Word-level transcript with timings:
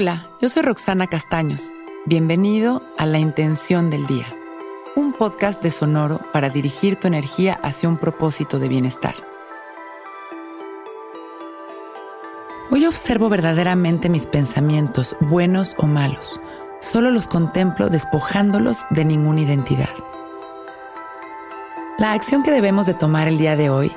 Hola, 0.00 0.28
yo 0.40 0.48
soy 0.48 0.62
Roxana 0.62 1.08
Castaños. 1.08 1.72
Bienvenido 2.06 2.84
a 2.98 3.04
La 3.04 3.18
Intención 3.18 3.90
del 3.90 4.06
Día, 4.06 4.32
un 4.94 5.12
podcast 5.12 5.60
de 5.60 5.72
Sonoro 5.72 6.20
para 6.32 6.50
dirigir 6.50 6.94
tu 6.94 7.08
energía 7.08 7.58
hacia 7.64 7.88
un 7.88 7.98
propósito 7.98 8.60
de 8.60 8.68
bienestar. 8.68 9.16
Hoy 12.70 12.86
observo 12.86 13.28
verdaderamente 13.28 14.08
mis 14.08 14.28
pensamientos, 14.28 15.16
buenos 15.18 15.74
o 15.78 15.88
malos. 15.88 16.40
Solo 16.80 17.10
los 17.10 17.26
contemplo 17.26 17.88
despojándolos 17.88 18.86
de 18.90 19.04
ninguna 19.04 19.40
identidad. 19.40 19.90
La 21.98 22.12
acción 22.12 22.44
que 22.44 22.52
debemos 22.52 22.86
de 22.86 22.94
tomar 22.94 23.26
el 23.26 23.36
día 23.36 23.56
de 23.56 23.68
hoy 23.68 23.90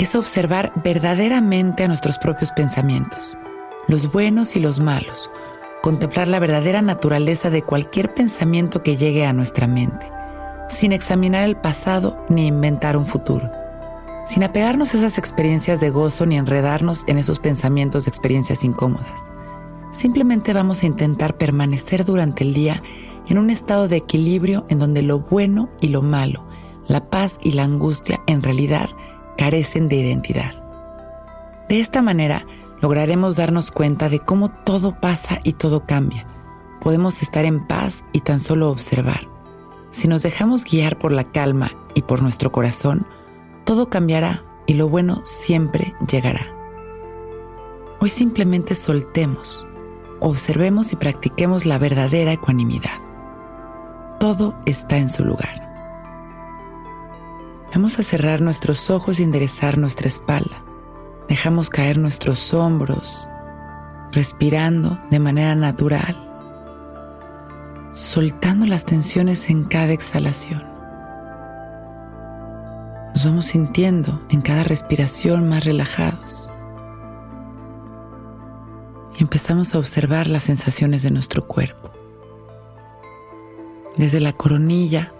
es 0.00 0.16
observar 0.16 0.72
verdaderamente 0.82 1.84
a 1.84 1.86
nuestros 1.86 2.18
propios 2.18 2.50
pensamientos 2.50 3.38
los 3.88 4.12
buenos 4.12 4.54
y 4.54 4.60
los 4.60 4.80
malos, 4.80 5.30
contemplar 5.82 6.28
la 6.28 6.38
verdadera 6.38 6.82
naturaleza 6.82 7.48
de 7.48 7.62
cualquier 7.62 8.12
pensamiento 8.12 8.82
que 8.82 8.98
llegue 8.98 9.24
a 9.24 9.32
nuestra 9.32 9.66
mente, 9.66 10.10
sin 10.68 10.92
examinar 10.92 11.44
el 11.44 11.56
pasado 11.56 12.22
ni 12.28 12.46
inventar 12.46 12.98
un 12.98 13.06
futuro, 13.06 13.50
sin 14.26 14.44
apegarnos 14.44 14.92
a 14.92 14.98
esas 14.98 15.16
experiencias 15.16 15.80
de 15.80 15.88
gozo 15.88 16.26
ni 16.26 16.36
enredarnos 16.36 17.04
en 17.06 17.16
esos 17.16 17.40
pensamientos 17.40 18.04
de 18.04 18.10
experiencias 18.10 18.62
incómodas. 18.62 19.22
Simplemente 19.96 20.52
vamos 20.52 20.82
a 20.82 20.86
intentar 20.86 21.38
permanecer 21.38 22.04
durante 22.04 22.44
el 22.44 22.52
día 22.52 22.82
en 23.26 23.38
un 23.38 23.48
estado 23.48 23.88
de 23.88 23.96
equilibrio 23.96 24.66
en 24.68 24.78
donde 24.78 25.00
lo 25.00 25.20
bueno 25.20 25.70
y 25.80 25.88
lo 25.88 26.02
malo, 26.02 26.46
la 26.88 27.08
paz 27.08 27.38
y 27.42 27.52
la 27.52 27.64
angustia 27.64 28.20
en 28.26 28.42
realidad 28.42 28.90
carecen 29.38 29.88
de 29.88 29.96
identidad. 29.96 30.62
De 31.68 31.80
esta 31.80 32.02
manera, 32.02 32.46
lograremos 32.80 33.36
darnos 33.36 33.70
cuenta 33.70 34.08
de 34.08 34.20
cómo 34.20 34.50
todo 34.50 35.00
pasa 35.00 35.40
y 35.44 35.54
todo 35.54 35.86
cambia. 35.86 36.26
Podemos 36.80 37.22
estar 37.22 37.44
en 37.44 37.66
paz 37.66 38.04
y 38.12 38.20
tan 38.20 38.40
solo 38.40 38.70
observar. 38.70 39.28
Si 39.90 40.06
nos 40.06 40.22
dejamos 40.22 40.64
guiar 40.64 40.98
por 40.98 41.12
la 41.12 41.24
calma 41.24 41.70
y 41.94 42.02
por 42.02 42.22
nuestro 42.22 42.52
corazón, 42.52 43.06
todo 43.64 43.90
cambiará 43.90 44.44
y 44.66 44.74
lo 44.74 44.88
bueno 44.88 45.22
siempre 45.24 45.94
llegará. 46.10 46.54
Hoy 48.00 48.10
simplemente 48.10 48.76
soltemos, 48.76 49.66
observemos 50.20 50.92
y 50.92 50.96
practiquemos 50.96 51.66
la 51.66 51.78
verdadera 51.78 52.32
ecuanimidad. 52.32 53.00
Todo 54.20 54.56
está 54.66 54.98
en 54.98 55.10
su 55.10 55.24
lugar. 55.24 55.66
Vamos 57.74 57.98
a 57.98 58.02
cerrar 58.02 58.40
nuestros 58.40 58.88
ojos 58.88 59.20
y 59.20 59.24
enderezar 59.24 59.78
nuestra 59.78 60.08
espalda. 60.08 60.62
Dejamos 61.28 61.68
caer 61.68 61.98
nuestros 61.98 62.54
hombros, 62.54 63.28
respirando 64.12 64.98
de 65.10 65.18
manera 65.18 65.54
natural, 65.54 66.16
soltando 67.92 68.64
las 68.64 68.84
tensiones 68.84 69.50
en 69.50 69.64
cada 69.64 69.92
exhalación. 69.92 70.66
Nos 73.14 73.26
vamos 73.26 73.46
sintiendo 73.46 74.22
en 74.30 74.40
cada 74.40 74.64
respiración 74.64 75.46
más 75.50 75.64
relajados. 75.64 76.50
Y 79.18 79.22
empezamos 79.22 79.74
a 79.74 79.80
observar 79.80 80.28
las 80.28 80.44
sensaciones 80.44 81.02
de 81.02 81.10
nuestro 81.10 81.46
cuerpo. 81.46 81.90
Desde 83.98 84.20
la 84.20 84.32
coronilla, 84.32 85.12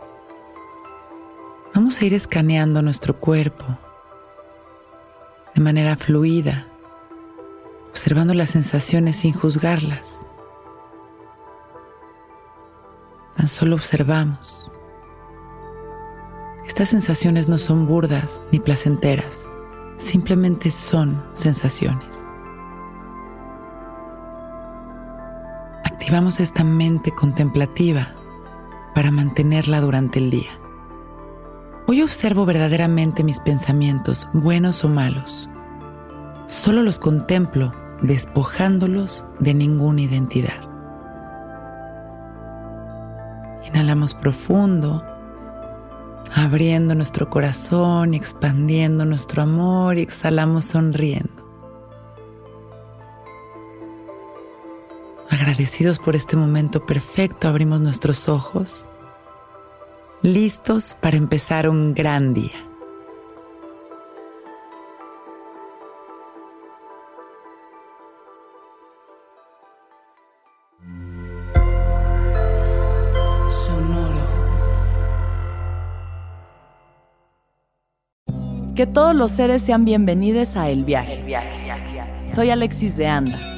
vamos 1.75 2.01
a 2.01 2.07
ir 2.07 2.15
escaneando 2.15 2.81
nuestro 2.81 3.21
cuerpo 3.21 3.77
de 5.59 5.65
manera 5.65 5.97
fluida, 5.97 6.69
observando 7.89 8.33
las 8.33 8.51
sensaciones 8.51 9.17
sin 9.17 9.33
juzgarlas. 9.33 10.25
Tan 13.37 13.49
solo 13.49 13.75
observamos. 13.75 14.71
Estas 16.65 16.91
sensaciones 16.91 17.49
no 17.49 17.59
son 17.59 17.89
burdas 17.89 18.41
ni 18.53 18.61
placenteras, 18.61 19.45
simplemente 19.97 20.71
son 20.71 21.21
sensaciones. 21.33 22.29
Activamos 25.85 26.39
esta 26.39 26.63
mente 26.63 27.11
contemplativa 27.11 28.15
para 28.95 29.11
mantenerla 29.11 29.81
durante 29.81 30.21
el 30.21 30.31
día. 30.31 30.57
Hoy 31.91 32.03
observo 32.03 32.45
verdaderamente 32.45 33.25
mis 33.25 33.41
pensamientos, 33.41 34.29
buenos 34.35 34.85
o 34.85 34.91
malos. 34.91 35.49
Solo 36.47 36.83
los 36.83 36.99
contemplo 36.99 37.73
despojándolos 38.03 39.25
de 39.39 39.55
ninguna 39.55 40.03
identidad. 40.03 40.61
Inhalamos 43.67 44.13
profundo, 44.13 45.03
abriendo 46.35 46.95
nuestro 46.95 47.31
corazón 47.31 48.13
y 48.13 48.19
expandiendo 48.19 49.07
nuestro 49.07 49.41
amor 49.41 49.97
y 49.97 50.03
exhalamos 50.03 50.67
sonriendo. 50.67 51.43
Agradecidos 55.31 55.99
por 55.99 56.15
este 56.15 56.37
momento 56.37 56.85
perfecto, 56.85 57.49
abrimos 57.49 57.81
nuestros 57.81 58.29
ojos 58.29 58.88
listos 60.23 60.97
para 61.01 61.17
empezar 61.17 61.69
un 61.69 61.95
gran 61.95 62.35
día. 62.35 62.65
Que 78.75 78.87
todos 78.87 79.13
los 79.13 79.33
seres 79.33 79.63
sean 79.63 79.85
bienvenidos 79.85 80.57
a 80.57 80.69
El 80.71 80.85
Viaje. 80.85 81.25
Soy 82.29 82.51
Alexis 82.51 82.97
de 82.97 83.09
Anda, 83.09 83.58